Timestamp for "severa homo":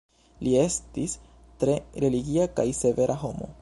2.83-3.57